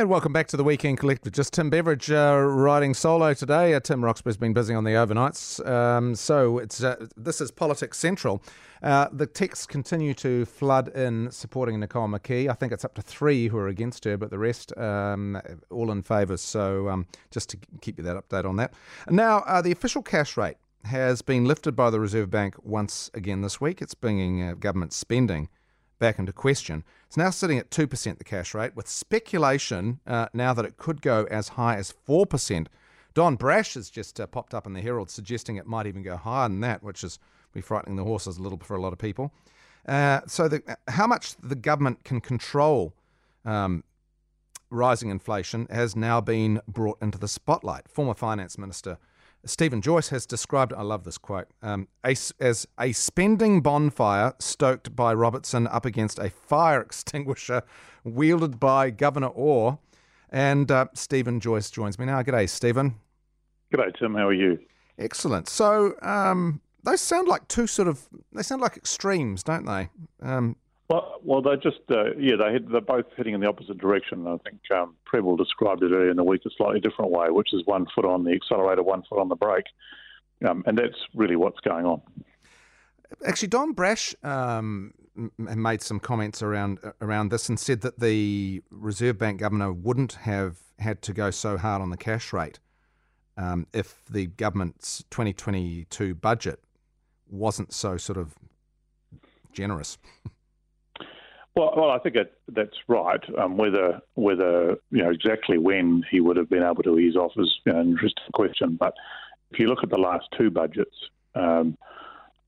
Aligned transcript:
And 0.00 0.08
welcome 0.08 0.32
back 0.32 0.46
to 0.46 0.56
the 0.56 0.64
Weekend 0.64 0.96
Collective. 0.96 1.30
Just 1.30 1.52
Tim 1.52 1.68
Beveridge 1.68 2.10
uh, 2.10 2.34
riding 2.38 2.94
solo 2.94 3.34
today. 3.34 3.74
Uh, 3.74 3.80
Tim 3.80 4.02
Roxburgh's 4.02 4.38
been 4.38 4.54
busy 4.54 4.72
on 4.72 4.84
the 4.84 4.92
overnights. 4.92 5.60
Um, 5.68 6.14
so 6.14 6.56
it's 6.56 6.82
uh, 6.82 7.06
this 7.18 7.42
is 7.42 7.50
Politics 7.50 7.98
Central. 7.98 8.42
Uh, 8.82 9.08
the 9.12 9.26
texts 9.26 9.66
continue 9.66 10.14
to 10.14 10.46
flood 10.46 10.88
in 10.96 11.30
supporting 11.30 11.78
Nicole 11.78 12.08
McKee. 12.08 12.48
I 12.48 12.54
think 12.54 12.72
it's 12.72 12.82
up 12.82 12.94
to 12.94 13.02
three 13.02 13.48
who 13.48 13.58
are 13.58 13.68
against 13.68 14.06
her, 14.06 14.16
but 14.16 14.30
the 14.30 14.38
rest 14.38 14.74
um, 14.78 15.38
all 15.68 15.90
in 15.90 16.00
favour. 16.00 16.38
So 16.38 16.88
um, 16.88 17.06
just 17.30 17.50
to 17.50 17.58
keep 17.82 17.98
you 17.98 18.04
that 18.04 18.16
update 18.16 18.46
on 18.46 18.56
that. 18.56 18.72
Now, 19.10 19.40
uh, 19.40 19.60
the 19.60 19.70
official 19.70 20.00
cash 20.00 20.34
rate 20.38 20.56
has 20.84 21.20
been 21.20 21.44
lifted 21.44 21.76
by 21.76 21.90
the 21.90 22.00
Reserve 22.00 22.30
Bank 22.30 22.54
once 22.62 23.10
again 23.12 23.42
this 23.42 23.60
week. 23.60 23.82
It's 23.82 23.92
bringing 23.92 24.42
uh, 24.42 24.54
government 24.54 24.94
spending 24.94 25.50
back 26.00 26.18
into 26.18 26.32
question. 26.32 26.82
It's 27.06 27.16
now 27.16 27.30
sitting 27.30 27.58
at 27.58 27.70
2%, 27.70 28.18
the 28.18 28.24
cash 28.24 28.54
rate, 28.54 28.74
with 28.74 28.88
speculation 28.88 30.00
uh, 30.06 30.26
now 30.32 30.52
that 30.52 30.64
it 30.64 30.76
could 30.76 31.00
go 31.00 31.28
as 31.30 31.50
high 31.50 31.76
as 31.76 31.94
4%. 32.08 32.66
Don 33.14 33.36
Brash 33.36 33.74
has 33.74 33.88
just 33.90 34.18
uh, 34.18 34.26
popped 34.26 34.54
up 34.54 34.66
in 34.66 34.72
the 34.72 34.80
Herald 34.80 35.10
suggesting 35.10 35.56
it 35.56 35.66
might 35.66 35.86
even 35.86 36.02
go 36.02 36.16
higher 36.16 36.48
than 36.48 36.60
that, 36.60 36.82
which 36.82 37.04
is 37.04 37.20
be 37.52 37.60
frightening 37.60 37.96
the 37.96 38.04
horses 38.04 38.38
a 38.38 38.42
little 38.42 38.58
for 38.58 38.76
a 38.76 38.80
lot 38.80 38.92
of 38.92 38.98
people. 38.98 39.32
Uh, 39.86 40.20
so, 40.26 40.48
the, 40.48 40.76
how 40.88 41.06
much 41.06 41.36
the 41.36 41.54
government 41.54 42.04
can 42.04 42.20
control 42.20 42.94
um, 43.44 43.82
rising 44.70 45.10
inflation 45.10 45.66
has 45.70 45.96
now 45.96 46.20
been 46.20 46.60
brought 46.68 47.00
into 47.02 47.18
the 47.18 47.28
spotlight. 47.28 47.88
Former 47.88 48.14
Finance 48.14 48.56
Minister 48.56 48.98
Steven 49.44 49.80
Joyce 49.80 50.10
has 50.10 50.26
described, 50.26 50.72
I 50.72 50.82
love 50.82 51.04
this 51.04 51.18
quote, 51.18 51.48
um, 51.62 51.88
as, 52.04 52.32
as 52.40 52.66
a 52.78 52.92
spending 52.92 53.62
bonfire 53.62 54.34
stoked 54.38 54.94
by 54.94 55.14
Robertson 55.14 55.66
up 55.66 55.86
against 55.86 56.18
a 56.18 56.30
fire 56.30 56.80
extinguisher 56.82 57.62
wielded 58.04 58.60
by 58.60 58.90
Governor 58.90 59.28
Orr. 59.28 59.78
And 60.28 60.70
uh, 60.70 60.86
Steven 60.94 61.40
Joyce 61.40 61.70
joins 61.70 61.98
me 61.98 62.06
now. 62.06 62.22
G'day, 62.22 62.48
Steven. 62.48 62.94
G'day, 63.74 63.98
Tim. 63.98 64.14
How 64.14 64.28
are 64.28 64.32
you? 64.32 64.58
Excellent. 64.98 65.48
So, 65.48 65.94
um, 66.02 66.60
those 66.84 67.00
sound 67.00 67.26
like 67.26 67.48
two 67.48 67.66
sort 67.66 67.88
of, 67.88 68.08
they 68.32 68.42
sound 68.42 68.62
like 68.62 68.76
extremes, 68.76 69.42
don't 69.42 69.64
they? 69.64 69.88
Um, 70.22 70.56
well, 70.90 71.20
well, 71.22 71.40
they 71.40 71.54
just 71.56 71.78
uh, 71.88 72.16
yeah, 72.18 72.34
they 72.36 72.52
hit, 72.54 72.70
they're 72.70 72.80
both 72.80 73.06
heading 73.16 73.34
in 73.34 73.40
the 73.40 73.48
opposite 73.48 73.78
direction. 73.78 74.26
I 74.26 74.38
think 74.38 74.58
um, 74.74 74.96
Prebble 75.04 75.36
described 75.36 75.84
it 75.84 75.92
earlier 75.92 76.10
in 76.10 76.16
the 76.16 76.24
week 76.24 76.42
a 76.44 76.50
slightly 76.56 76.80
different 76.80 77.12
way, 77.12 77.26
which 77.30 77.54
is 77.54 77.62
one 77.64 77.86
foot 77.94 78.04
on 78.04 78.24
the 78.24 78.32
accelerator, 78.32 78.82
one 78.82 79.04
foot 79.08 79.20
on 79.20 79.28
the 79.28 79.36
brake, 79.36 79.66
um, 80.48 80.64
and 80.66 80.76
that's 80.76 80.98
really 81.14 81.36
what's 81.36 81.60
going 81.60 81.86
on. 81.86 82.02
Actually, 83.24 83.48
Don 83.48 83.72
Brash 83.72 84.16
um, 84.24 84.92
made 85.38 85.80
some 85.80 86.00
comments 86.00 86.42
around 86.42 86.80
around 87.00 87.30
this 87.30 87.48
and 87.48 87.58
said 87.58 87.82
that 87.82 88.00
the 88.00 88.60
Reserve 88.72 89.16
Bank 89.16 89.38
governor 89.38 89.72
wouldn't 89.72 90.14
have 90.14 90.58
had 90.80 91.02
to 91.02 91.12
go 91.12 91.30
so 91.30 91.56
hard 91.56 91.80
on 91.82 91.90
the 91.90 91.96
cash 91.96 92.32
rate 92.32 92.58
um, 93.36 93.64
if 93.72 94.02
the 94.10 94.26
government's 94.26 95.04
2022 95.10 96.16
budget 96.16 96.64
wasn't 97.28 97.72
so 97.72 97.96
sort 97.96 98.18
of 98.18 98.34
generous. 99.52 99.96
Well, 101.56 101.72
well, 101.76 101.90
I 101.90 101.98
think 101.98 102.16
that's 102.48 102.76
right. 102.86 103.20
Um, 103.38 103.56
whether 103.56 104.00
whether 104.14 104.76
you 104.90 105.02
know 105.02 105.10
exactly 105.10 105.58
when 105.58 106.04
he 106.10 106.20
would 106.20 106.36
have 106.36 106.48
been 106.48 106.62
able 106.62 106.82
to 106.84 106.98
ease 106.98 107.16
off 107.16 107.32
is 107.36 107.52
you 107.66 107.72
know, 107.72 107.80
an 107.80 107.90
interesting 107.90 108.24
question. 108.32 108.76
But 108.78 108.94
if 109.50 109.58
you 109.58 109.66
look 109.66 109.82
at 109.82 109.90
the 109.90 109.98
last 109.98 110.26
two 110.38 110.50
budgets, 110.50 110.94
um, 111.34 111.76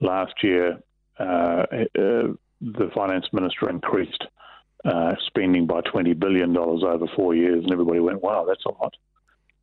last 0.01 0.35
year 0.43 0.79
uh, 1.19 1.67
uh, 1.73 2.33
the 2.61 2.91
finance 2.95 3.27
minister 3.33 3.69
increased 3.69 4.25
uh, 4.85 5.15
spending 5.27 5.67
by 5.67 5.81
twenty 5.81 6.15
billion 6.15 6.53
dollars 6.53 6.83
over 6.85 7.07
four 7.17 7.35
years, 7.35 7.65
and 7.65 7.73
everybody 7.73 7.99
went, 7.99 8.23
"Wow, 8.23 8.45
that's 8.47 8.65
a 8.65 8.71
lot." 8.71 8.95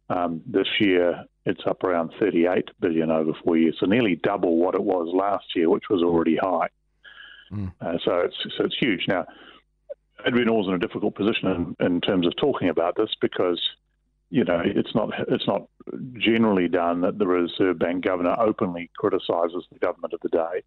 Um, 0.09 0.41
this 0.45 0.67
year, 0.79 1.23
it's 1.45 1.61
up 1.65 1.83
around 1.83 2.11
thirty-eight 2.19 2.69
billion 2.81 3.09
over 3.09 3.31
four 3.43 3.57
years, 3.57 3.77
so 3.79 3.85
nearly 3.85 4.17
double 4.17 4.57
what 4.57 4.75
it 4.75 4.83
was 4.83 5.07
last 5.13 5.45
year, 5.55 5.69
which 5.69 5.89
was 5.89 6.03
already 6.03 6.35
high. 6.35 6.67
Mm. 7.51 7.71
Uh, 7.81 7.97
so 8.03 8.19
it's 8.19 8.35
so 8.57 8.65
it's 8.65 8.77
huge. 8.79 9.05
Now, 9.07 9.25
Adrian 10.25 10.49
Orr's 10.49 10.67
in 10.67 10.73
a 10.73 10.79
difficult 10.79 11.15
position 11.15 11.75
in, 11.79 11.85
in 11.85 12.01
terms 12.01 12.27
of 12.27 12.35
talking 12.37 12.69
about 12.69 12.95
this 12.95 13.09
because 13.21 13.59
you 14.29 14.43
know 14.43 14.61
it's 14.63 14.93
not 14.93 15.09
it's 15.27 15.47
not 15.47 15.67
generally 16.17 16.67
done 16.67 17.01
that 17.01 17.17
the 17.17 17.27
Reserve 17.27 17.79
Bank 17.79 18.03
governor 18.03 18.35
openly 18.39 18.89
criticises 18.97 19.65
the 19.71 19.79
government 19.79 20.13
of 20.13 20.19
the 20.21 20.29
day, 20.29 20.63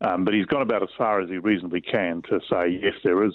um, 0.00 0.24
but 0.24 0.34
he's 0.34 0.46
gone 0.46 0.62
about 0.62 0.82
as 0.82 0.88
far 0.96 1.20
as 1.20 1.28
he 1.28 1.38
reasonably 1.38 1.80
can 1.80 2.22
to 2.22 2.40
say 2.50 2.78
yes, 2.82 2.94
there 3.04 3.24
is 3.24 3.34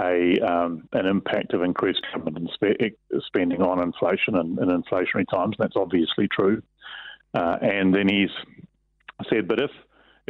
a 0.00 0.38
um, 0.40 0.88
an 0.92 1.06
impact 1.06 1.52
of 1.54 1.62
increased 1.62 2.02
government 2.14 2.50
spending 3.26 3.62
on 3.62 3.80
inflation 3.80 4.36
and 4.36 4.58
in 4.58 4.68
inflationary 4.68 5.28
times. 5.30 5.56
And 5.58 5.58
that's 5.58 5.76
obviously 5.76 6.28
true. 6.28 6.62
Uh, 7.34 7.56
and 7.62 7.94
then 7.94 8.08
he's 8.08 8.30
said, 9.30 9.48
but 9.48 9.60
if 9.60 9.70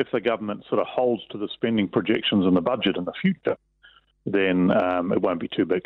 if 0.03 0.09
the 0.13 0.21
government 0.21 0.65
sort 0.69 0.81
of 0.81 0.87
holds 0.87 1.23
to 1.31 1.39
the 1.39 1.49
spending 1.55 1.89
projections 1.89 2.47
in 2.47 2.55
the 2.55 2.61
budget 2.61 2.97
in 2.97 3.05
the 3.05 3.13
future, 3.21 3.57
then 4.27 4.71
um, 4.71 5.13
it 5.13 5.23
won't 5.23 5.41
be 5.41 5.49
too 5.49 5.65
big. 5.65 5.83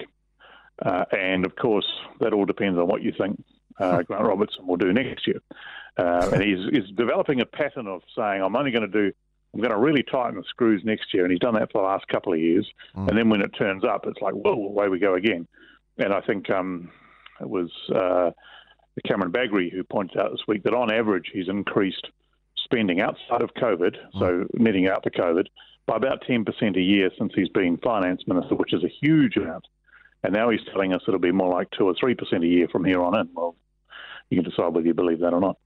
Uh, 0.85 1.05
and 1.13 1.47
of 1.47 1.55
course, 1.57 1.87
that 2.21 2.33
all 2.33 2.45
depends 2.45 2.79
on 2.79 2.87
what 2.87 3.03
you 3.03 3.13
think 3.17 3.43
uh, 3.79 4.03
Grant 4.03 4.25
Robertson 4.25 4.67
will 4.67 4.77
do 4.77 4.93
next 4.93 5.27
year. 5.27 5.41
Uh, 5.97 6.31
and 6.33 6.43
he's, 6.43 6.59
he's 6.73 6.97
developing 6.97 7.41
a 7.41 7.47
pattern 7.47 7.87
of 7.87 8.03
saying, 8.17 8.43
I'm 8.43 8.57
only 8.57 8.71
going 8.71 8.91
to 8.91 9.01
do, 9.03 9.13
I'm 9.55 9.61
going 9.61 9.71
to 9.71 9.79
really 9.79 10.03
tighten 10.03 10.37
the 10.37 10.45
screws 10.49 10.83
next 10.85 11.15
year. 11.15 11.25
And 11.25 11.31
he's 11.31 11.41
done 11.41 11.55
that 11.55 11.73
for 11.73 11.83
the 11.83 11.89
last 11.89 12.07
couple 12.09 12.33
of 12.33 12.39
years. 12.39 12.67
Mm. 12.97 13.09
And 13.09 13.19
then 13.19 13.29
when 13.31 13.41
it 13.41 13.51
turns 13.59 13.85
up, 13.85 14.07
it's 14.07 14.21
like, 14.21 14.35
whoa, 14.35 14.53
away 14.53 14.89
we 14.89 14.99
go 14.99 15.15
again. 15.15 15.47
And 15.99 16.13
I 16.13 16.21
think 16.21 16.51
um, 16.51 16.91
it 17.41 17.49
was 17.49 17.71
uh, 17.95 18.31
Cameron 19.07 19.33
Bagrie 19.33 19.73
who 19.73 19.83
pointed 19.85 20.19
out 20.19 20.31
this 20.31 20.47
week 20.47 20.63
that 20.65 20.75
on 20.75 20.93
average 20.93 21.31
he's 21.33 21.49
increased 21.49 22.07
spending 22.67 23.01
outside 23.01 23.43
of 23.43 23.51
COVID, 23.55 23.97
so 24.19 24.27
mm. 24.27 24.47
netting 24.55 24.89
out 24.89 25.05
the 25.05 25.11
COVID, 25.11 25.47
by 25.87 25.97
about 25.97 26.23
10% 26.29 26.77
a 26.77 26.81
year 26.81 27.11
since 27.19 27.33
he's 27.35 27.49
been 27.49 27.79
finance 27.79 28.23
minister, 28.27 28.57
which 28.57 28.75
is 28.75 28.83
a 28.85 28.93
huge 29.01 29.37
amount. 29.37 29.65
And 30.23 30.35
now 30.35 30.51
he's 30.51 30.61
telling 30.73 30.93
us 30.93 31.03
it'll 31.07 31.21
be 31.21 31.33
more 31.33 31.53
like 31.53 31.69
2 31.79 31.85
or 31.85 31.95
3% 31.95 32.43
a 32.43 32.47
year 32.47 32.67
from 32.71 32.85
here 32.85 33.03
on 33.03 33.19
in. 33.19 33.29
Well, 33.35 33.55
you 34.29 34.43
can 34.43 34.51
decide 34.51 34.75
whether 34.75 34.87
you 34.87 34.95
believe 34.95 35.21
that 35.21 35.33
or 35.33 35.41
not. 35.41 35.57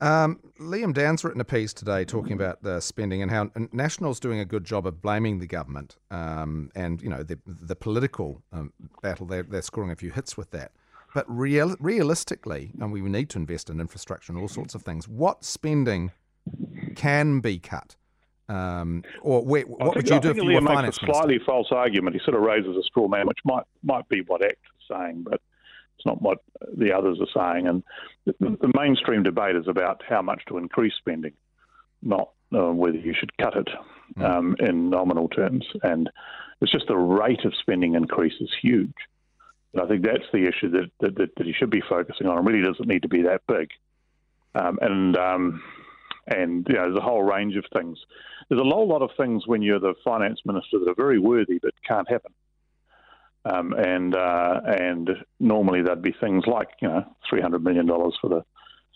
Um, 0.00 0.40
Liam 0.58 0.92
Dann's 0.92 1.22
written 1.22 1.40
a 1.40 1.44
piece 1.44 1.72
today 1.72 2.04
talking 2.04 2.32
about 2.32 2.62
the 2.64 2.80
spending 2.80 3.22
and 3.22 3.30
how 3.30 3.50
National's 3.70 4.18
doing 4.18 4.40
a 4.40 4.44
good 4.44 4.64
job 4.64 4.84
of 4.84 5.00
blaming 5.00 5.38
the 5.38 5.46
government 5.46 5.96
um, 6.10 6.72
and 6.74 7.00
you 7.00 7.08
know 7.08 7.22
the 7.22 7.38
the 7.46 7.76
political 7.76 8.42
um, 8.52 8.72
battle. 9.00 9.26
They're, 9.26 9.44
they're 9.44 9.62
scoring 9.62 9.92
a 9.92 9.96
few 9.96 10.10
hits 10.10 10.36
with 10.36 10.50
that. 10.50 10.72
But 11.14 11.24
real, 11.28 11.76
realistically, 11.78 12.72
and 12.80 12.90
we 12.90 13.00
need 13.02 13.28
to 13.30 13.38
invest 13.38 13.70
in 13.70 13.78
infrastructure 13.80 14.32
and 14.32 14.40
all 14.40 14.48
sorts 14.48 14.74
of 14.74 14.82
things. 14.82 15.06
What 15.06 15.44
spending 15.44 16.10
can 16.96 17.40
be 17.40 17.58
cut? 17.58 17.96
Um, 18.48 19.04
or 19.22 19.44
where, 19.44 19.62
what 19.62 19.96
would 19.96 20.08
you 20.08 20.20
do 20.20 20.30
if 20.30 20.36
you 20.36 20.44
were 20.44 20.60
finance 20.60 21.00
makes 21.00 21.02
a 21.02 21.06
slightly 21.06 21.38
false 21.44 21.68
argument. 21.70 22.16
He 22.16 22.20
sort 22.24 22.36
of 22.36 22.42
raises 22.42 22.76
a 22.76 22.82
straw 22.82 23.08
man, 23.08 23.26
which 23.26 23.38
might 23.44 23.64
might 23.82 24.08
be 24.08 24.22
what 24.26 24.44
ACT 24.44 24.52
is 24.52 24.96
saying, 24.96 25.22
but 25.22 25.40
it's 25.96 26.06
not 26.06 26.20
what 26.20 26.38
the 26.76 26.92
others 26.92 27.18
are 27.20 27.54
saying. 27.54 27.68
And 27.68 27.82
the, 28.26 28.34
the 28.60 28.72
mainstream 28.74 29.22
debate 29.22 29.56
is 29.56 29.68
about 29.68 30.02
how 30.06 30.22
much 30.22 30.42
to 30.48 30.58
increase 30.58 30.94
spending, 30.98 31.32
not 32.02 32.30
uh, 32.54 32.72
whether 32.72 32.98
you 32.98 33.14
should 33.18 33.36
cut 33.38 33.56
it 33.56 33.68
hmm. 34.16 34.22
um, 34.22 34.56
in 34.58 34.90
nominal 34.90 35.28
terms. 35.28 35.64
And 35.82 36.10
it's 36.60 36.72
just 36.72 36.88
the 36.88 36.96
rate 36.96 37.44
of 37.44 37.54
spending 37.60 37.94
increase 37.94 38.34
is 38.40 38.50
huge. 38.60 38.94
And 39.72 39.82
I 39.82 39.86
think 39.86 40.04
that's 40.04 40.30
the 40.32 40.46
issue 40.46 40.70
that, 40.70 40.90
that, 41.00 41.16
that, 41.16 41.46
he 41.46 41.52
should 41.52 41.70
be 41.70 41.82
focusing 41.88 42.26
on. 42.26 42.38
It 42.38 42.50
really 42.50 42.66
doesn't 42.66 42.88
need 42.88 43.02
to 43.02 43.08
be 43.08 43.22
that 43.22 43.40
big. 43.48 43.70
Um, 44.54 44.78
and 44.82 45.16
um, 45.16 45.62
and 46.26 46.66
you 46.68 46.74
know, 46.74 46.82
there's 46.82 46.96
a 46.96 47.00
whole 47.00 47.22
range 47.22 47.56
of 47.56 47.64
things. 47.72 47.98
There's 48.48 48.60
a 48.60 48.64
whole 48.64 48.88
lot 48.88 49.02
of 49.02 49.10
things 49.16 49.46
when 49.46 49.62
you're 49.62 49.80
the 49.80 49.94
finance 50.04 50.40
minister 50.44 50.78
that 50.78 50.88
are 50.88 50.94
very 50.94 51.18
worthy 51.18 51.58
but 51.60 51.72
can't 51.86 52.08
happen. 52.08 52.32
Um, 53.44 53.72
and 53.72 54.14
uh, 54.14 54.60
and 54.66 55.10
normally 55.40 55.82
that'd 55.82 56.02
be 56.02 56.14
things 56.20 56.44
like 56.46 56.68
you 56.80 56.88
know 56.88 57.04
300 57.28 57.62
million 57.64 57.86
dollars 57.86 58.16
for 58.20 58.28
the 58.28 58.44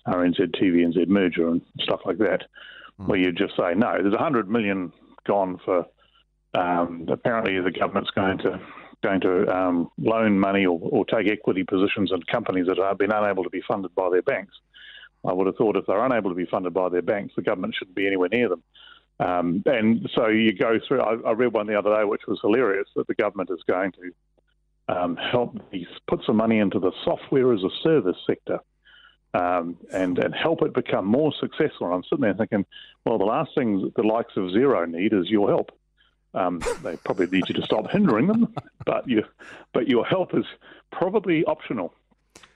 RNZ 0.06 0.54
TVNZ 0.54 1.08
merger 1.08 1.48
and 1.48 1.62
stuff 1.80 2.00
like 2.04 2.18
that, 2.18 2.42
mm. 3.00 3.08
where 3.08 3.18
you 3.18 3.32
just 3.32 3.56
say 3.56 3.74
no. 3.74 3.92
There's 4.00 4.12
100 4.12 4.48
million 4.48 4.92
gone 5.26 5.58
for. 5.64 5.86
Um, 6.54 7.06
apparently, 7.10 7.60
the 7.60 7.76
government's 7.76 8.10
going 8.12 8.38
to 8.38 8.60
going 9.02 9.20
to 9.20 9.46
um, 9.54 9.90
loan 9.98 10.38
money 10.38 10.64
or, 10.64 10.78
or, 10.80 11.04
take 11.04 11.30
equity 11.30 11.62
positions 11.62 12.10
in 12.12 12.22
companies 12.22 12.66
that 12.66 12.78
have 12.78 12.96
been 12.96 13.12
unable 13.12 13.44
to 13.44 13.50
be 13.50 13.62
funded 13.68 13.94
by 13.94 14.08
their 14.10 14.22
banks. 14.22 14.54
I 15.26 15.32
would 15.32 15.46
have 15.46 15.56
thought 15.56 15.76
if 15.76 15.86
they're 15.86 16.04
unable 16.04 16.30
to 16.30 16.36
be 16.36 16.46
funded 16.46 16.72
by 16.72 16.88
their 16.88 17.02
banks, 17.02 17.34
the 17.34 17.42
government 17.42 17.74
shouldn't 17.74 17.96
be 17.96 18.06
anywhere 18.06 18.28
near 18.28 18.48
them. 18.48 18.62
Um, 19.18 19.62
and 19.66 20.08
so 20.14 20.28
you 20.28 20.52
go 20.52 20.78
through. 20.86 21.00
I, 21.00 21.14
I, 21.28 21.32
read 21.32 21.52
one 21.52 21.66
the 21.66 21.78
other 21.78 21.94
day, 21.94 22.04
which 22.04 22.26
was 22.28 22.38
hilarious, 22.42 22.86
that 22.96 23.06
the 23.06 23.14
government 23.14 23.50
is 23.50 23.62
going 23.66 23.92
to 23.92 24.94
um, 24.94 25.16
help 25.16 25.58
put 26.06 26.22
some 26.26 26.36
money 26.36 26.58
into 26.58 26.78
the 26.78 26.92
software 27.04 27.52
as 27.54 27.62
a 27.62 27.70
service 27.82 28.16
sector. 28.26 28.60
Um, 29.34 29.76
and 29.92 30.18
and 30.18 30.34
help 30.34 30.62
it 30.62 30.72
become 30.72 31.04
more 31.04 31.32
successful. 31.38 31.86
And 31.86 31.94
I'm 31.94 32.02
sitting 32.04 32.22
there 32.22 32.34
thinking, 32.34 32.64
well, 33.04 33.18
the 33.18 33.24
last 33.24 33.50
thing 33.54 33.92
the 33.94 34.02
likes 34.02 34.32
of 34.36 34.44
Xero 34.44 34.88
need 34.88 35.12
is 35.12 35.28
your 35.28 35.48
help. 35.48 35.72
Um, 36.32 36.60
they 36.82 36.96
probably 36.96 37.26
need 37.26 37.48
you 37.48 37.54
to 37.54 37.62
stop 37.62 37.90
hindering 37.90 38.26
them, 38.28 38.54
but 38.86 39.08
you, 39.08 39.24
but 39.72 39.88
your 39.88 40.04
help 40.04 40.34
is 40.34 40.44
probably 40.92 41.44
optional. 41.44 41.94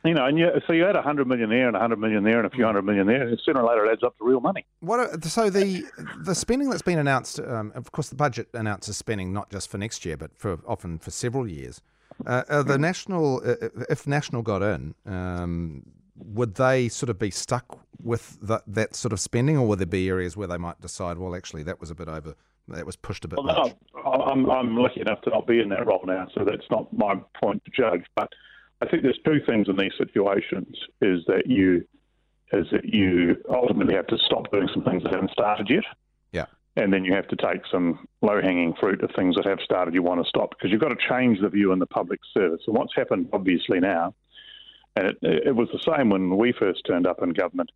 You 0.04 0.14
know, 0.14 0.24
and 0.24 0.38
you, 0.38 0.48
so 0.66 0.72
you 0.72 0.86
add 0.86 0.96
a 0.96 1.02
hundred 1.02 1.26
million 1.28 1.50
there 1.50 1.68
and 1.68 1.76
a 1.76 1.80
hundred 1.80 1.98
million 1.98 2.24
there 2.24 2.38
and 2.38 2.46
a 2.46 2.50
few 2.50 2.64
hundred 2.64 2.82
million 2.82 3.06
there, 3.06 3.28
and 3.28 3.40
sooner 3.44 3.60
or 3.60 3.68
later 3.68 3.86
it 3.86 3.92
adds 3.92 4.02
up 4.02 4.16
to 4.18 4.24
real 4.24 4.40
money. 4.40 4.64
What? 4.80 5.00
Are, 5.00 5.28
so 5.28 5.50
the 5.50 5.84
the 6.24 6.34
spending 6.34 6.70
that's 6.70 6.82
been 6.82 6.98
announced, 6.98 7.40
um, 7.40 7.72
of 7.74 7.92
course, 7.92 8.08
the 8.08 8.16
budget 8.16 8.48
announces 8.54 8.96
spending 8.96 9.32
not 9.32 9.50
just 9.50 9.70
for 9.70 9.78
next 9.78 10.04
year, 10.04 10.16
but 10.16 10.30
for 10.36 10.58
often 10.66 10.98
for 10.98 11.10
several 11.10 11.46
years. 11.46 11.82
Uh, 12.26 12.62
the 12.62 12.76
national, 12.76 13.40
uh, 13.46 13.68
if 13.88 14.06
national 14.06 14.42
got 14.42 14.62
in, 14.62 14.94
um, 15.06 15.82
would 16.16 16.54
they 16.56 16.88
sort 16.88 17.08
of 17.08 17.18
be 17.18 17.30
stuck 17.30 17.78
with 18.02 18.38
that, 18.42 18.62
that 18.66 18.94
sort 18.94 19.12
of 19.12 19.20
spending, 19.20 19.56
or 19.56 19.66
would 19.66 19.78
there 19.78 19.86
be 19.86 20.08
areas 20.08 20.36
where 20.36 20.46
they 20.46 20.58
might 20.58 20.78
decide, 20.82 21.16
well, 21.16 21.34
actually, 21.34 21.62
that 21.62 21.80
was 21.80 21.90
a 21.90 21.94
bit 21.94 22.08
over, 22.08 22.34
that 22.68 22.84
was 22.84 22.96
pushed 22.96 23.24
a 23.24 23.28
bit 23.28 23.38
well, 23.42 23.62
much? 23.62 23.74
I'm, 24.04 24.50
I'm 24.50 24.76
lucky 24.76 25.00
enough 25.00 25.22
to 25.22 25.30
not 25.30 25.46
be 25.46 25.60
in 25.60 25.70
that 25.70 25.86
role 25.86 26.04
now, 26.04 26.28
so 26.34 26.44
that's 26.44 26.68
not 26.70 26.92
my 26.92 27.14
point 27.40 27.64
to 27.64 27.70
judge. 27.70 28.04
But 28.14 28.32
I 28.82 28.86
think 28.86 29.02
there's 29.02 29.18
two 29.24 29.40
things 29.46 29.68
in 29.68 29.76
these 29.76 29.92
situations: 29.98 30.76
is 31.00 31.24
that 31.26 31.46
you 31.46 31.86
is 32.52 32.66
that 32.72 32.84
you 32.84 33.36
ultimately 33.48 33.94
have 33.94 34.08
to 34.08 34.18
stop 34.18 34.50
doing 34.50 34.68
some 34.74 34.82
things 34.82 35.02
that 35.04 35.12
haven't 35.12 35.30
started 35.30 35.68
yet. 35.70 35.84
Yeah. 36.32 36.46
And 36.76 36.92
then 36.92 37.04
you 37.04 37.14
have 37.14 37.28
to 37.28 37.36
take 37.36 37.62
some 37.70 38.08
low 38.22 38.40
hanging 38.42 38.74
fruit 38.80 39.02
of 39.04 39.10
things 39.14 39.36
that 39.36 39.46
have 39.46 39.60
started 39.62 39.94
you 39.94 40.02
want 40.02 40.22
to 40.22 40.28
stop 40.28 40.50
because 40.50 40.72
you've 40.72 40.80
got 40.80 40.88
to 40.88 41.08
change 41.08 41.40
the 41.40 41.48
view 41.48 41.70
in 41.72 41.78
the 41.78 41.86
public 41.86 42.18
service. 42.34 42.62
And 42.66 42.76
what's 42.76 42.94
happened, 42.96 43.28
obviously, 43.32 43.78
now 43.78 44.14
and 44.96 45.08
it, 45.08 45.18
it 45.22 45.56
was 45.56 45.68
the 45.72 45.94
same 45.96 46.10
when 46.10 46.36
we 46.36 46.52
first 46.52 46.82
turned 46.86 47.06
up 47.06 47.22
in 47.22 47.30
government, 47.30 47.70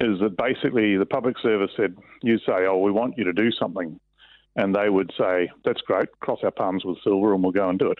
is 0.00 0.20
that 0.20 0.36
basically 0.36 0.96
the 0.96 1.06
public 1.06 1.38
service 1.38 1.70
said, 1.76 1.96
you 2.22 2.38
say, 2.38 2.66
oh, 2.66 2.78
we 2.78 2.90
want 2.90 3.18
you 3.18 3.24
to 3.24 3.32
do 3.32 3.50
something. 3.50 3.98
And 4.56 4.74
they 4.74 4.88
would 4.88 5.12
say, 5.18 5.50
that's 5.64 5.80
great, 5.82 6.08
cross 6.20 6.40
our 6.42 6.50
palms 6.50 6.84
with 6.84 6.98
silver 7.02 7.34
and 7.34 7.42
we'll 7.42 7.52
go 7.52 7.68
and 7.68 7.78
do 7.78 7.90
it. 7.90 7.98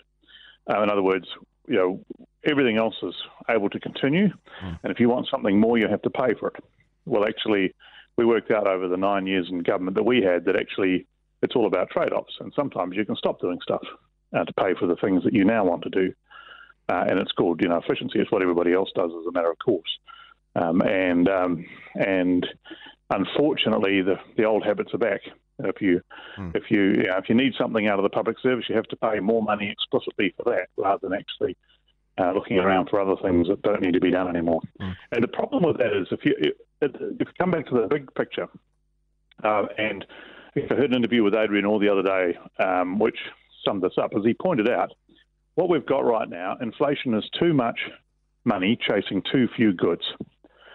Uh, 0.69 0.83
in 0.83 0.89
other 0.89 1.01
words, 1.01 1.27
you 1.67 1.75
know, 1.75 1.99
everything 2.43 2.77
else 2.77 2.95
is 3.03 3.15
able 3.49 3.69
to 3.69 3.79
continue. 3.79 4.27
Mm. 4.63 4.79
And 4.83 4.91
if 4.91 4.99
you 4.99 5.09
want 5.09 5.27
something 5.29 5.59
more, 5.59 5.77
you 5.77 5.87
have 5.87 6.01
to 6.03 6.09
pay 6.09 6.33
for 6.39 6.49
it. 6.49 6.63
Well, 7.05 7.25
actually, 7.25 7.73
we 8.17 8.25
worked 8.25 8.51
out 8.51 8.67
over 8.67 8.87
the 8.87 8.97
nine 8.97 9.27
years 9.27 9.47
in 9.49 9.59
government 9.59 9.95
that 9.95 10.03
we 10.03 10.21
had 10.21 10.45
that 10.45 10.55
actually 10.55 11.07
it's 11.41 11.55
all 11.55 11.67
about 11.67 11.89
trade 11.89 12.13
offs. 12.13 12.33
And 12.39 12.53
sometimes 12.55 12.95
you 12.95 13.05
can 13.05 13.15
stop 13.15 13.41
doing 13.41 13.59
stuff 13.63 13.81
uh, 14.35 14.43
to 14.43 14.53
pay 14.53 14.73
for 14.79 14.87
the 14.87 14.95
things 14.97 15.23
that 15.23 15.33
you 15.33 15.43
now 15.43 15.65
want 15.65 15.83
to 15.83 15.89
do 15.89 16.13
uh, 16.91 17.05
and 17.07 17.19
it's 17.19 17.31
called 17.31 17.61
you 17.61 17.69
know 17.69 17.77
efficiency. 17.77 18.19
It's 18.19 18.31
what 18.31 18.41
everybody 18.41 18.73
else 18.73 18.89
does 18.95 19.11
as 19.11 19.25
a 19.27 19.31
matter 19.31 19.49
of 19.49 19.57
course, 19.59 19.99
um, 20.55 20.81
and 20.81 21.29
um, 21.29 21.65
and 21.95 22.45
unfortunately 23.09 24.01
the 24.01 24.15
the 24.37 24.43
old 24.43 24.65
habits 24.65 24.93
are 24.93 24.97
back. 24.97 25.21
If 25.59 25.81
you 25.81 26.01
mm. 26.37 26.55
if 26.55 26.63
you, 26.69 26.81
you 26.81 27.03
know, 27.03 27.17
if 27.17 27.29
you 27.29 27.35
need 27.35 27.53
something 27.57 27.87
out 27.87 27.99
of 27.99 28.03
the 28.03 28.09
public 28.09 28.37
service, 28.39 28.65
you 28.67 28.75
have 28.75 28.85
to 28.85 28.97
pay 28.97 29.19
more 29.19 29.41
money 29.41 29.69
explicitly 29.69 30.33
for 30.35 30.51
that 30.51 30.67
rather 30.75 31.07
than 31.07 31.17
actually 31.17 31.55
uh, 32.17 32.31
looking 32.33 32.57
around 32.57 32.89
for 32.89 32.99
other 32.99 33.15
things 33.21 33.47
that 33.47 33.61
don't 33.61 33.81
need 33.81 33.93
to 33.93 33.99
be 33.99 34.11
done 34.11 34.27
anymore. 34.27 34.61
Mm. 34.79 34.95
And 35.11 35.23
the 35.23 35.27
problem 35.27 35.63
with 35.63 35.77
that 35.77 35.95
is 35.95 36.07
if 36.11 36.25
you 36.25 36.35
if 36.81 36.91
you 37.19 37.25
come 37.39 37.51
back 37.51 37.67
to 37.67 37.75
the 37.75 37.87
big 37.87 38.13
picture, 38.15 38.47
uh, 39.43 39.63
and 39.77 40.05
I 40.55 40.61
heard 40.73 40.91
an 40.91 40.95
interview 40.95 41.23
with 41.23 41.33
Adrian 41.33 41.65
Orr 41.65 41.79
the 41.79 41.89
other 41.89 42.03
day, 42.03 42.37
um, 42.59 42.99
which 42.99 43.17
summed 43.65 43.83
this 43.83 43.93
up, 43.97 44.11
as 44.17 44.23
he 44.25 44.33
pointed 44.33 44.69
out 44.69 44.91
what 45.55 45.69
we've 45.69 45.85
got 45.85 46.05
right 46.05 46.29
now, 46.29 46.57
inflation 46.61 47.13
is 47.13 47.29
too 47.39 47.53
much 47.53 47.79
money 48.45 48.77
chasing 48.87 49.21
too 49.31 49.47
few 49.55 49.73
goods. 49.73 50.03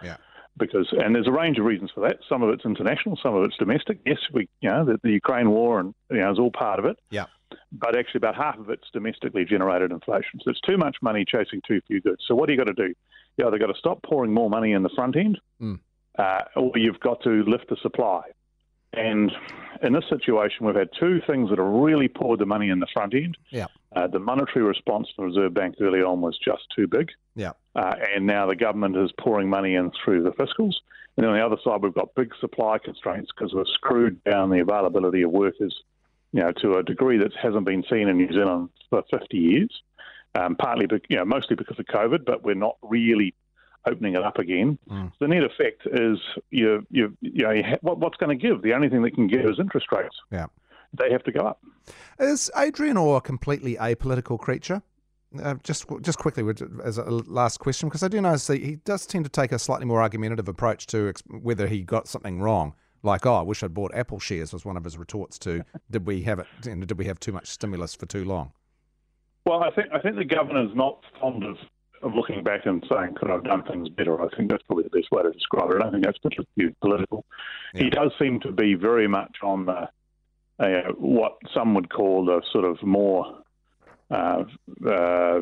Yeah. 0.01 0.17
Because 0.57 0.87
and 0.91 1.13
there's 1.13 1.27
a 1.27 1.31
range 1.31 1.59
of 1.59 1.65
reasons 1.65 1.91
for 1.93 2.01
that. 2.01 2.17
Some 2.27 2.41
of 2.41 2.49
it's 2.49 2.65
international, 2.65 3.19
some 3.21 3.35
of 3.35 3.43
it's 3.43 3.57
domestic. 3.57 3.99
Yes, 4.05 4.17
we 4.33 4.49
you 4.61 4.69
know 4.69 4.85
the, 4.85 4.99
the 5.03 5.11
Ukraine 5.11 5.49
war 5.49 5.79
and 5.79 5.93
you 6.09 6.17
know 6.17 6.31
is 6.31 6.39
all 6.39 6.51
part 6.51 6.79
of 6.79 6.85
it. 6.85 6.97
Yeah. 7.11 7.25
But 7.71 7.97
actually, 7.97 8.19
about 8.19 8.35
half 8.35 8.57
of 8.57 8.69
it's 8.69 8.87
domestically 8.93 9.45
generated 9.45 9.91
inflation. 9.91 10.39
So 10.43 10.51
it's 10.51 10.61
too 10.61 10.77
much 10.77 10.97
money 11.01 11.25
chasing 11.25 11.61
too 11.67 11.81
few 11.87 12.01
goods. 12.01 12.23
So 12.27 12.35
what 12.35 12.47
do 12.47 12.53
you 12.53 12.57
got 12.57 12.67
to 12.67 12.73
do? 12.73 12.93
You 13.37 13.47
either 13.47 13.59
got 13.59 13.67
to 13.67 13.77
stop 13.77 14.01
pouring 14.03 14.33
more 14.33 14.49
money 14.49 14.71
in 14.71 14.83
the 14.83 14.89
front 14.89 15.15
end, 15.15 15.39
mm. 15.61 15.79
uh, 16.17 16.41
or 16.55 16.71
you've 16.75 16.99
got 16.99 17.21
to 17.23 17.43
lift 17.43 17.69
the 17.69 17.77
supply. 17.81 18.21
And 18.93 19.31
in 19.83 19.93
this 19.93 20.05
situation, 20.09 20.65
we've 20.65 20.75
had 20.75 20.89
two 20.99 21.21
things 21.27 21.49
that 21.49 21.59
have 21.59 21.67
really 21.67 22.07
poured 22.07 22.39
the 22.39 22.45
money 22.45 22.69
in 22.69 22.79
the 22.79 22.87
front 22.93 23.13
end. 23.13 23.37
Yeah. 23.51 23.67
Uh, 23.95 24.07
the 24.07 24.19
monetary 24.19 24.65
response 24.65 25.07
from 25.15 25.25
the 25.25 25.35
Reserve 25.35 25.53
Bank 25.53 25.75
early 25.79 25.99
on 25.99 26.21
was 26.21 26.37
just 26.43 26.63
too 26.75 26.87
big. 26.87 27.09
Yeah. 27.35 27.51
Uh, 27.75 27.95
and 28.15 28.25
now 28.25 28.47
the 28.47 28.55
government 28.55 28.97
is 28.97 29.11
pouring 29.19 29.49
money 29.49 29.75
in 29.75 29.91
through 30.03 30.23
the 30.23 30.31
fiscals. 30.31 30.73
And 31.17 31.25
on 31.25 31.33
the 31.33 31.45
other 31.45 31.57
side, 31.63 31.81
we've 31.81 31.93
got 31.93 32.15
big 32.15 32.31
supply 32.39 32.77
constraints 32.77 33.31
because 33.35 33.53
we've 33.53 33.67
screwed 33.73 34.23
down 34.23 34.49
the 34.49 34.61
availability 34.61 35.23
of 35.23 35.31
workers, 35.31 35.75
you 36.37 36.43
know, 36.43 36.51
to 36.51 36.77
a 36.77 36.83
degree 36.83 37.17
that 37.17 37.33
hasn't 37.35 37.65
been 37.65 37.83
seen 37.89 38.07
in 38.07 38.17
New 38.17 38.31
Zealand 38.31 38.69
for 38.91 39.01
50 39.09 39.35
years. 39.35 39.81
Um, 40.35 40.55
partly, 40.55 40.85
you 41.09 41.17
know, 41.17 41.25
mostly 41.25 41.55
because 41.55 41.79
of 41.79 41.85
COVID, 41.85 42.25
but 42.25 42.43
we're 42.43 42.53
not 42.53 42.77
really 42.83 43.33
opening 43.87 44.13
it 44.13 44.21
up 44.21 44.37
again. 44.37 44.77
Mm. 44.87 45.11
The 45.19 45.27
net 45.29 45.43
effect 45.43 45.87
is 45.87 46.19
you 46.51 46.85
you 46.91 47.17
you 47.21 47.43
know 47.43 47.51
you 47.51 47.63
ha- 47.63 47.79
what, 47.81 47.97
what's 47.97 48.17
going 48.17 48.37
to 48.37 48.47
give? 48.47 48.61
The 48.61 48.73
only 48.73 48.87
thing 48.87 49.01
that 49.01 49.15
can 49.15 49.25
give 49.25 49.45
is 49.45 49.59
interest 49.59 49.87
rates. 49.91 50.15
Yeah, 50.31 50.45
they 50.93 51.11
have 51.11 51.23
to 51.23 51.31
go 51.31 51.39
up. 51.39 51.59
Is 52.19 52.51
Adrian 52.55 52.97
Orr 52.97 53.17
a 53.17 53.21
completely 53.21 53.75
apolitical 53.77 54.37
creature? 54.37 54.83
Uh, 55.41 55.55
just 55.63 55.87
just 56.01 56.19
quickly 56.19 56.43
as 56.83 56.99
a 56.99 57.09
last 57.09 57.57
question, 57.59 57.89
because 57.89 58.03
I 58.03 58.09
do 58.09 58.21
notice 58.21 58.45
that 58.45 58.61
he 58.61 58.75
does 58.75 59.07
tend 59.07 59.25
to 59.25 59.31
take 59.31 59.51
a 59.51 59.57
slightly 59.57 59.87
more 59.87 60.03
argumentative 60.03 60.47
approach 60.47 60.85
to 60.87 61.09
ex- 61.09 61.23
whether 61.29 61.65
he 61.67 61.81
got 61.81 62.07
something 62.07 62.41
wrong. 62.41 62.75
Like, 63.03 63.25
oh, 63.25 63.35
I 63.35 63.41
wish 63.41 63.63
I'd 63.63 63.73
bought 63.73 63.93
Apple 63.93 64.19
shares 64.19 64.53
was 64.53 64.65
one 64.65 64.77
of 64.77 64.83
his 64.83 64.97
retorts 64.97 65.37
to 65.39 65.63
did 65.91 66.05
we 66.05 66.23
have 66.23 66.39
it? 66.39 66.47
Did 66.61 66.97
we 66.97 67.05
have 67.05 67.19
too 67.19 67.31
much 67.31 67.47
stimulus 67.47 67.95
for 67.95 68.05
too 68.05 68.25
long? 68.25 68.51
Well, 69.45 69.63
I 69.63 69.71
think 69.71 69.87
I 69.93 69.99
think 69.99 70.17
the 70.17 70.25
governor's 70.25 70.75
not 70.75 71.01
fond 71.21 71.43
of 71.43 71.57
of 72.03 72.13
looking 72.13 72.43
back 72.43 72.65
and 72.65 72.85
saying, 72.91 73.15
could 73.15 73.29
I 73.29 73.33
have 73.33 73.43
done 73.43 73.63
things 73.63 73.89
better? 73.89 74.21
I 74.21 74.27
think 74.35 74.49
that's 74.51 74.63
probably 74.63 74.83
the 74.83 74.89
best 74.91 75.11
way 75.11 75.23
to 75.23 75.31
describe 75.31 75.71
it. 75.71 75.77
I 75.77 75.79
don't 75.79 75.91
think 75.93 76.05
that's 76.05 76.17
particularly 76.19 76.75
political. 76.81 77.25
Yeah. 77.73 77.83
He 77.83 77.89
does 77.89 78.11
seem 78.19 78.39
to 78.41 78.51
be 78.51 78.75
very 78.75 79.07
much 79.07 79.37
on 79.41 79.65
the, 79.65 79.89
uh, 80.59 80.91
what 80.97 81.37
some 81.53 81.73
would 81.73 81.89
call 81.89 82.25
the 82.25 82.41
sort 82.51 82.65
of 82.65 82.81
more, 82.83 83.39
uh, 84.11 84.43
uh, 84.87 85.41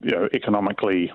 you 0.00 0.10
know, 0.10 0.28
economically 0.32 1.12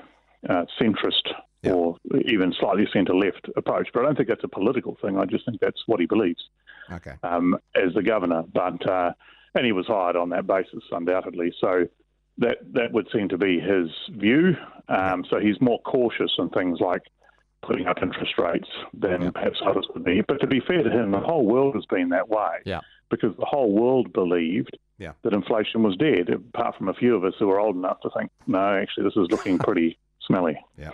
uh, 0.47 0.65
centrist 0.79 1.33
yeah. 1.63 1.71
or 1.71 1.97
even 2.25 2.53
slightly 2.59 2.87
centre 2.91 3.15
left 3.15 3.49
approach. 3.55 3.89
But 3.93 4.01
I 4.01 4.05
don't 4.05 4.15
think 4.15 4.29
that's 4.29 4.43
a 4.43 4.49
political 4.49 4.97
thing. 5.01 5.17
I 5.17 5.25
just 5.25 5.45
think 5.45 5.59
that's 5.59 5.81
what 5.85 5.99
he 5.99 6.05
believes. 6.05 6.41
Okay. 6.91 7.13
Um, 7.23 7.57
as 7.75 7.93
the 7.93 8.03
governor, 8.03 8.43
but 8.53 8.87
uh, 8.89 9.11
and 9.55 9.65
he 9.65 9.71
was 9.71 9.87
hired 9.87 10.15
on 10.15 10.29
that 10.29 10.47
basis, 10.47 10.83
undoubtedly. 10.91 11.53
So 11.59 11.87
that 12.37 12.57
that 12.73 12.91
would 12.93 13.07
seem 13.11 13.29
to 13.29 13.37
be 13.37 13.59
his 13.59 13.89
view. 14.11 14.55
Um, 14.87 15.25
so 15.29 15.39
he's 15.39 15.59
more 15.59 15.81
cautious 15.81 16.31
in 16.37 16.49
things 16.49 16.79
like 16.79 17.01
putting 17.61 17.87
up 17.87 17.97
interest 18.01 18.37
rates 18.37 18.69
than 18.93 19.23
yeah. 19.23 19.31
perhaps 19.31 19.59
others 19.65 19.87
would 19.93 20.03
be. 20.03 20.21
But 20.27 20.39
to 20.41 20.47
be 20.47 20.61
fair 20.65 20.83
to 20.83 20.89
him, 20.89 21.11
the 21.11 21.19
whole 21.19 21.45
world 21.45 21.75
has 21.75 21.85
been 21.85 22.09
that 22.09 22.29
way. 22.29 22.57
Yeah. 22.65 22.81
Because 23.09 23.35
the 23.37 23.45
whole 23.45 23.71
world 23.71 24.11
believed 24.13 24.77
yeah. 24.97 25.13
that 25.23 25.33
inflation 25.33 25.81
was 25.81 25.95
dead, 25.95 26.29
apart 26.29 26.77
from 26.77 26.89
a 26.89 26.93
few 26.93 27.15
of 27.15 27.23
us 27.23 27.33
who 27.39 27.47
were 27.47 27.59
old 27.59 27.75
enough 27.75 28.01
to 28.01 28.09
think, 28.17 28.29
no, 28.47 28.77
actually, 28.77 29.05
this 29.05 29.15
is 29.15 29.27
looking 29.31 29.57
pretty 29.57 29.97
smelly. 30.27 30.57
Yeah. 30.77 30.91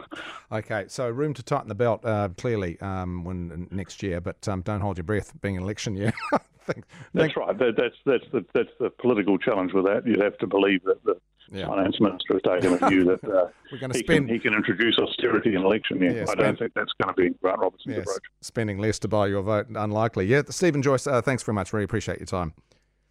Okay. 0.52 0.86
So 0.88 1.10
room 1.10 1.34
to 1.34 1.44
tighten 1.44 1.68
the 1.68 1.76
belt 1.76 2.06
uh, 2.06 2.30
clearly 2.38 2.80
um, 2.80 3.24
when 3.24 3.68
next 3.72 4.02
year, 4.02 4.22
but 4.22 4.48
um, 4.48 4.62
don't 4.62 4.82
hold 4.82 4.98
your 4.98 5.04
breath, 5.04 5.34
being 5.42 5.58
an 5.58 5.64
election 5.64 5.96
year. 5.96 6.14
think, 6.66 6.86
that's 7.14 7.34
think, 7.34 7.38
right. 7.38 7.58
That, 7.58 7.76
that's 7.78 7.96
that's 8.06 8.26
the 8.32 8.46
that's 8.54 8.70
the 8.80 8.90
political 8.90 9.38
challenge 9.38 9.74
with 9.74 9.86
that. 9.86 10.06
You'd 10.06 10.22
have 10.22 10.38
to 10.40 10.48
believe 10.48 10.84
that 10.84 11.04
the 11.04 11.16
yeah. 11.52 11.68
finance 11.68 12.00
minister 12.00 12.34
has 12.34 12.42
taken 12.42 12.74
a 12.82 12.90
view 12.90 13.04
that 13.06 13.24
uh, 13.24 13.48
We're 13.72 13.80
going 13.80 13.92
to 13.92 13.98
he, 13.98 14.04
spend... 14.04 14.28
can, 14.28 14.36
he 14.36 14.40
can 14.40 14.54
introduce 14.54 14.98
austerity 14.98 15.56
in 15.56 15.64
election 15.64 16.00
year. 16.02 16.18
Yeah, 16.18 16.26
I 16.30 16.36
don't 16.36 16.58
think 16.58 16.74
that's 16.74 16.92
going 17.02 17.16
to 17.16 17.22
be 17.22 17.38
Grant 17.42 17.60
Robertson's 17.60 17.96
yes, 17.98 18.04
approach. 18.04 18.24
Spending 18.42 18.78
less 18.80 19.00
to 19.00 19.08
buy 19.08 19.28
your 19.28 19.42
vote, 19.42 19.68
unlikely. 19.70 20.26
Yeah, 20.26 20.44
Steven 20.50 20.82
Joyce, 20.82 21.08
uh, 21.08 21.22
thanks 21.22 21.44
very 21.44 21.56
much. 21.56 21.74
Really 21.74 21.86
appreciate 21.86 22.20
your 22.20 22.28
time. 22.28 22.54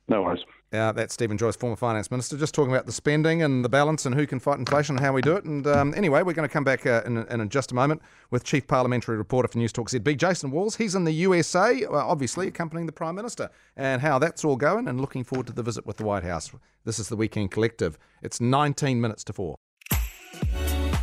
No 0.09 0.23
worries. 0.23 0.45
Uh, 0.73 0.91
that's 0.93 1.13
Steven 1.15 1.37
Joyce, 1.37 1.55
former 1.55 1.77
finance 1.77 2.11
minister, 2.11 2.37
just 2.37 2.55
talking 2.55 2.73
about 2.73 2.87
the 2.87 2.93
spending 2.93 3.43
and 3.43 3.65
the 3.65 3.69
balance 3.69 4.07
and 4.07 4.15
who 4.15 4.27
can 4.27 4.41
fight 4.41 4.59
inflation 4.59 4.97
and 4.97 5.05
how 5.05 5.13
we 5.13 5.21
do 5.21 5.37
it. 5.37 5.45
And 5.45 5.67
um, 5.67 5.93
anyway, 5.95 6.23
we're 6.23 6.33
going 6.33 6.49
to 6.49 6.53
come 6.53 6.65
back 6.65 6.87
uh, 6.87 7.03
in, 7.05 7.19
in, 7.19 7.49
just 7.51 7.73
a 7.73 7.75
moment 7.75 8.01
with 8.31 8.43
Chief 8.43 8.67
Parliamentary 8.67 9.17
Reporter 9.19 9.49
for 9.49 9.59
News 9.59 9.73
Talk 9.73 9.91
ZB, 9.91 10.17
Jason 10.17 10.51
Walls. 10.51 10.77
He's 10.77 10.95
in 10.95 11.05
the 11.05 11.13
USA, 11.13 11.85
obviously 11.85 12.49
accompanying 12.49 12.87
the 12.87 12.93
Prime 12.93 13.15
Minister, 13.15 13.51
and 13.77 14.01
how 14.01 14.19
that's 14.19 14.45
all 14.45 14.57
going 14.57 14.89
and 14.89 15.01
looking 15.01 15.25
forward 15.25 15.47
to 15.49 15.53
the 15.53 15.63
visit 15.63 15.87
with 15.87 15.99
the 15.99 16.05
White 16.05 16.25
House. 16.25 16.51
This 16.85 16.99
is 16.99 17.09
the 17.09 17.17
Weekend 17.17 17.51
Collective. 17.51 17.99
It's 18.23 18.41
19 18.41 19.01
minutes 19.01 19.25
to 19.25 19.33
four. 19.35 19.57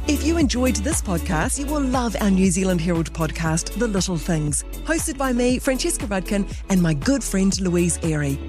If 0.08 0.25
you 0.25 0.38
enjoyed 0.38 0.77
this 0.77 1.03
podcast, 1.03 1.60
you 1.60 1.68
will 1.68 1.82
love 1.84 2.15
our 2.20 2.32
New 2.32 2.50
Zealand 2.50 2.82
Herald 2.82 3.13
podcast, 3.13 3.77
The 3.77 3.88
Little 3.88 4.18
Things, 4.18 4.63
hosted 4.84 5.20
by 5.20 5.32
me, 5.32 5.60
Francesca 5.60 6.08
Rudkin, 6.08 6.51
and 6.70 6.82
my 6.82 6.96
good 6.96 7.24
friend 7.24 7.62
Louise 7.62 8.00
Ayrie. 8.00 8.49